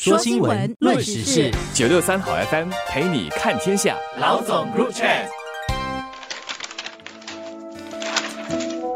[0.00, 3.96] 说新闻，论时事，九六三好 FM 陪你看天下。
[4.20, 5.26] 老总 Group Chat。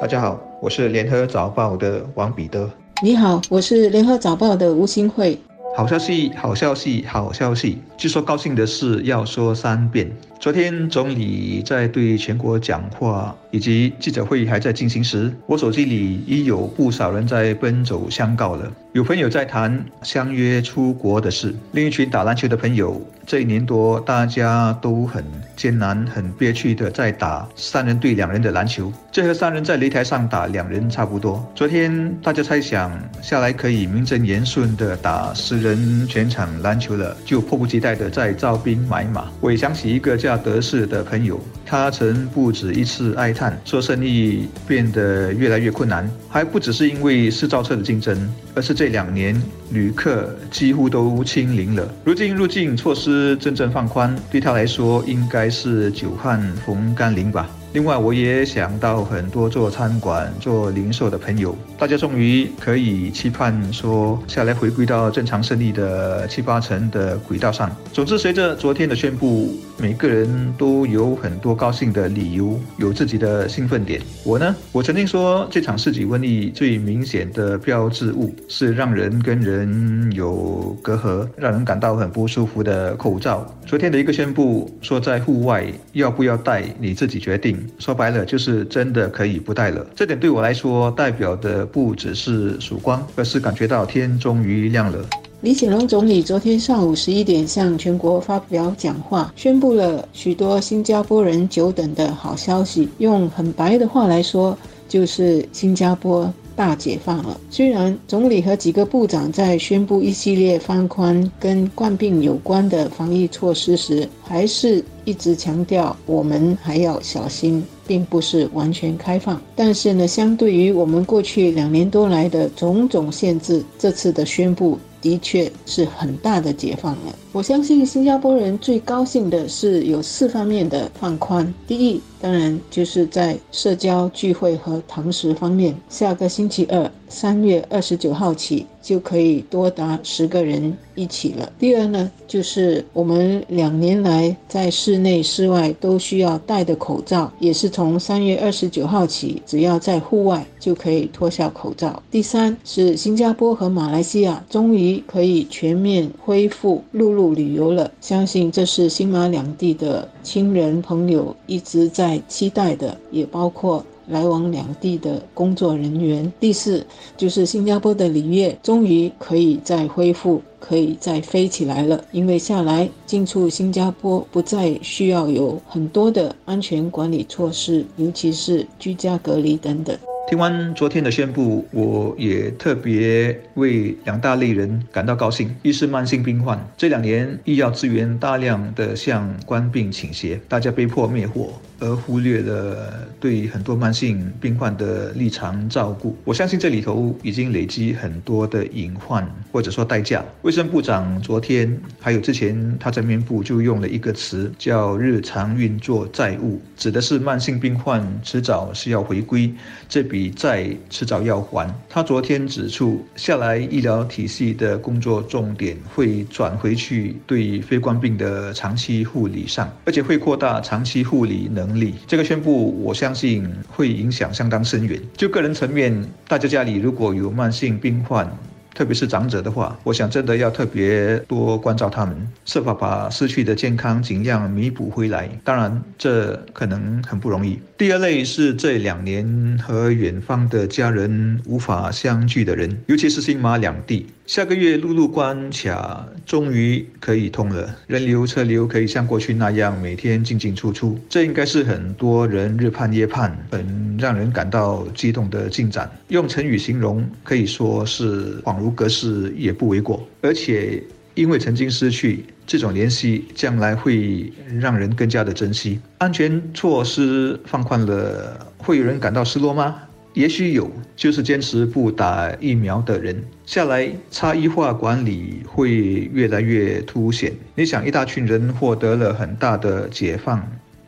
[0.00, 2.70] 大家好，我是联合早报的王彼得。
[3.02, 5.36] 你好，我是联合早报的吴新慧。
[5.76, 7.82] 好消息，好消息，好消息！
[7.96, 10.16] 据说高兴的事要说三遍。
[10.44, 18.70] 昨天总理在对全国讲话，以及记者会议还在进行时，我手机里已有不少人在奔走相告了。
[18.92, 25.24] 有朋友在谈相约出国的事，另一群打篮球的朋友，这一年多大家都很
[25.56, 31.44] 艰难、很憋屈的在打三人对两人的篮球，这和三人在擂台上打两人差不多。
[31.56, 39.26] 昨天大家猜想下来可以名正言顺的打十人全场篮球了，就迫不及待的在招兵买马。
[39.40, 48.74] 我也想起一个叫德士的朋友，他曾不止一次哀叹，说生意变得越来越困难，还不只是因为私造车的竞争，而是。
[48.74, 57.48] 这两年旅客几乎都清零了，如今入境措施真正放宽，对他来说应该是久旱逢甘霖吧。
[57.74, 67.68] 另外，我也想到很多做餐馆、做零售的朋友，大家终于可以期盼说下来回归到正常胜利的七八成的轨道上。
[67.92, 74.00] 总之，随着昨天的宣布，每个人都有很多高兴的理由，有自己的兴奋点。
[74.22, 83.44] 我呢，我曾经说这场世纪瘟疫最明显的标志物是让人跟人有隔阂、让人感到很不舒服的口罩。
[83.66, 87.63] 昨天的一个宣布说，在户外要不要戴，你自己决定。
[87.78, 89.86] 说白了，就是真的可以不戴了。
[89.94, 94.98] 这点对我来说，代表的不只是曙光，而是感觉到天终于亮了。
[95.40, 102.88] 李显龙总理昨天上午十一点向全国发表讲话，宣布了许多新加坡人久等的好消息。
[102.96, 104.56] 用很白的话来说，
[104.88, 106.32] 就是新加坡。
[106.56, 107.40] 大解放了。
[107.50, 119.40] 虽然总理和几个部长在宣布一系列放宽跟冠病有关的防疫措施时，还是一直强调我们还要小心，并不是完全开放。
[119.54, 124.78] 但是呢，相对于我们过去两年多来的种种限制，这次的宣布。
[125.04, 127.14] 的确是很大的解放了。
[127.30, 131.52] 我相信新加坡人最高兴的是有四方面的放宽。
[131.66, 138.66] 第一，当然就是在社交聚会和堂食方面，下个星期二，三月二十九号起。
[138.84, 141.50] 就可以多达十个人一起了。
[141.58, 152.02] 第二呢，就是我们两年来在室内、室外都需要戴的口罩，也是从三月二十九号起，只要在户外就可以脱下口罩。
[152.10, 163.82] 第三是新加坡和马来西亚终于可以全面恢复陆路旅游了，相信这是新马两地的亲人朋友一直在期待的，也包括。
[164.06, 166.32] 来往两地的工作人员。
[166.38, 172.02] 第四，就是新加坡的里约终于可以再恢复，可以再飞起来了。
[172.12, 179.96] 因为下来进出新加坡不再需要有很多的安全管理措施，尤其是居家隔离等等。
[180.26, 185.54] 听完昨天的宣布，我也特别为两大类人感到高兴。
[185.62, 191.52] 一是慢性病患，这两年医药资源大量的向官病倾斜，大家被迫灭火。
[191.80, 200.24] 而忽略了对很多慢性病患的立场照顾，我相信这里头已经累积很多的隐患或者说代价。
[200.42, 209.52] 卫生部长昨天还有之前他在面部就用了一个词叫“日常运作债务”，指的是慢性病患迟早是要回归，
[209.86, 211.68] 这比债迟早要还。
[211.88, 221.50] 他昨天指出，下来医疗体系的工作重点会转回去对非冠病的长期护理上，而且会扩大长期护理。
[221.52, 225.00] 能力这个宣布，我相信会影响相当深远。
[225.16, 225.92] 就个人层面，
[226.28, 228.24] 大家家里如果有慢性病患，
[228.74, 232.14] 特别是长者的话，我想真的要特别多关照他们，
[232.44, 235.30] 设法把失去的健康尽量弥补回来。
[235.44, 237.58] 当然，这可能很不容易。
[237.78, 244.06] 第二类是这两年和远方的家人无法相聚的人，尤其是新马两地。
[244.26, 255.90] 下个月陆路关卡终于可以通了，人流车流可以像过去那样每天进进出出，这应该是很多人日盼夜盼、很让人感到激动的进展。
[256.08, 260.08] 用成语形容，可以说是恍如隔世也不为过。
[260.22, 260.82] 而且
[261.12, 265.78] 因为曾经失去这种联系，将来会让人更加的珍惜。
[265.98, 269.82] 安全措施放宽了，会有人感到失落吗？
[270.14, 277.32] 也许有，就是坚持不打疫苗的人，下来差异化管理会越来越凸显。
[277.56, 280.40] 你想，一大群人获得了很大的解放，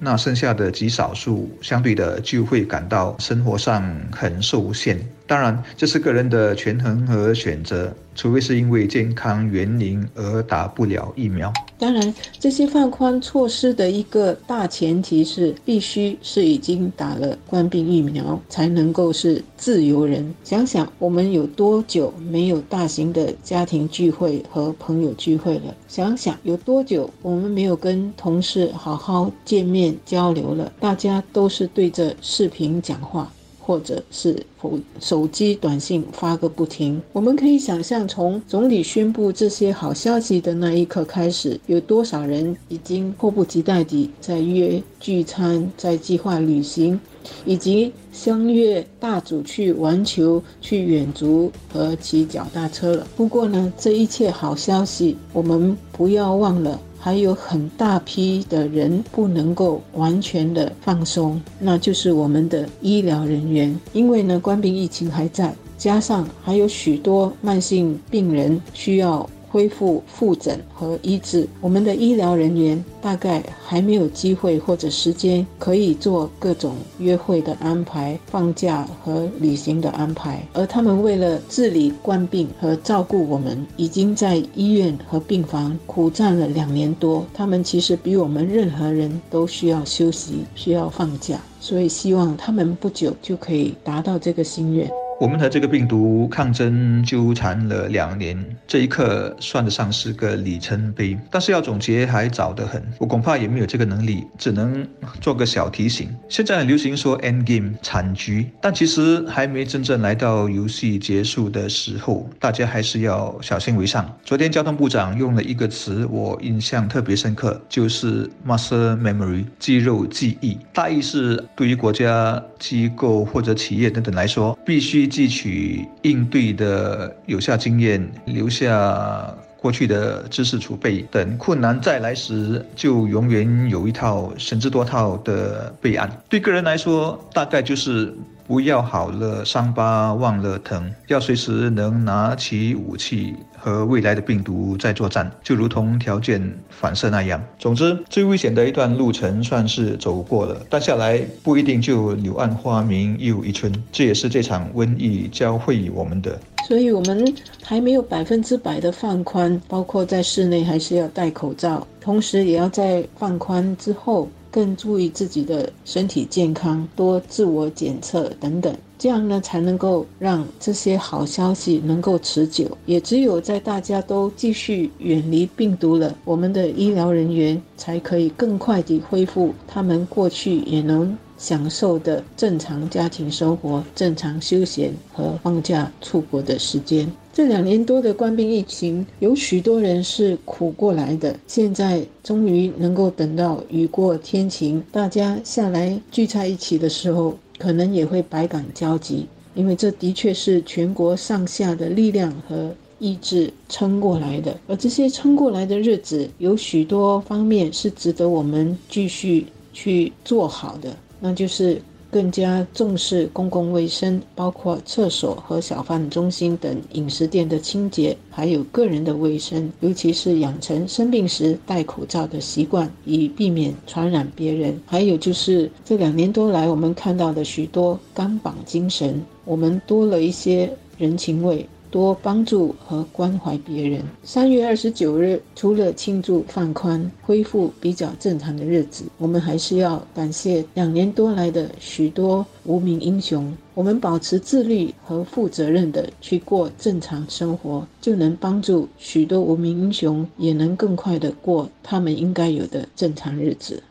[0.00, 4.98] 那剩下的极少数，相对的就会感到生活上很受限。
[5.32, 11.50] 当然，这是个人的权衡和选择，除非是因为健康原因而打不了疫苗。
[11.78, 20.34] 当然，这些放宽措施的一个大前提是，必须是已经打了冠病疫苗，才能够是自由人。
[20.44, 25.74] 想想我们有多久没有大型的家庭聚会和朋友聚会了？
[25.88, 30.70] 想想有多久我们没有跟同事好好见面交流了？
[30.78, 33.32] 大家都是对着视频讲话。
[33.64, 46.98] 或者是手手机短信发个不停，我们可以想象，从总理宣布这些好消息的那一刻开始，有多少人已经迫不及待地在约聚餐、在计划旅行，
[47.44, 53.06] 以及相约大组去玩球、去远足和骑脚踏车了。
[53.16, 56.80] 不过呢，这一切好消息，我们不要忘了。
[57.04, 69.28] 还有很大批的人不能够完全的放松，那就是我们的医疗人员，因为呢，官兵疫情还在，加上还有许多慢性病人需要。
[69.52, 87.26] 恢复复诊和医治，我们的医疗人员大概还没有机会或者时间可以做各种约会的安排、放假和旅行的安排，而他们为了治理冠病和照顾我们，已经在医院和病房苦战了两年多。
[87.34, 94.90] 他们其实比我们任何人都需要休息，需要放假，所以希望他们不久就可以达到这个心愿。
[95.20, 98.36] 我们和这个病毒抗争纠缠了两年，
[98.66, 101.16] 这一刻算得上是个里程碑。
[101.30, 104.84] 但是要总结还早得很，我恐怕也没有这个能力，只能
[105.20, 106.08] 做个小提醒。
[106.28, 114.12] 现在很流行说 end game 惨局，但其实还没真正来到游戏结束的时候，大家还是要小心为上。
[114.24, 125.11] 昨天交通部长用了一个词，我印象特别深刻，就是 muscle memory 肌肉记忆，大意是对于国家机构或者企业等等来说，必须。
[125.12, 136.10] 汲取应对的有效经验，留下过去的知识储备，等困难再来时，就永远有一套甚至多套的备案。
[136.30, 138.16] 对个人来说，大概就是
[138.46, 143.34] 不要好了伤疤忘了疼，要随时能拿起武器。
[143.64, 147.40] 和未来的病毒在作战，就如同条件反射那样。
[147.60, 153.72] 总之，最危险的一段路程算是走过了，但下来不一定就柳暗花明又一村。
[153.92, 156.36] 这也是这场瘟疫教会我们的。
[156.66, 168.72] 所以，我们还没有百分之百的放宽，包括在室内还是要戴口罩，同时也要在放宽之后更注意自己的身体健康，多自我检测等等。
[168.98, 172.66] 这样呢，才能够让这些好消息能够持久。
[172.86, 187.10] 也只有在大家都继续远离病毒了，我们的医疗人员才可以更快地恢复他们过去也能享受的正常家庭生活、正常休闲和放假出国的时间。
[187.34, 197.36] 这两年多的官兵疫情，有许多人是苦过来的，现在终于能够等到雨过天晴，大家下来聚在一起的时候。
[197.58, 199.24] 可能也会百感交集，
[199.54, 204.58] 因为这的确是全国上下的力量和意志撑过来的。
[204.66, 211.80] 而这些撑过来的日子，有许多方面是值得我们继续去做好的，那就是。
[212.12, 224.78] 更加重视公共卫生，包括厕所和小贩中心等饮食店的清洁，还有个人的卫生，尤其是养成生病时戴口罩的习惯，以避免传染别人。
[224.84, 231.66] 还有就是这两年多来，我们看到的许多钢绑精神，我们多了一些人情味。
[231.92, 234.02] 多帮助和关怀别人。
[234.24, 243.54] 三月二十九日，除了庆祝放宽、恢复比较正常的日子，我们还是要感谢两年多来的许多无名英雄。
[243.74, 253.82] 我们保持自律和负责任的去过正常生活，就能帮助许多无名英雄也能更快的过他们应该有的正常日子。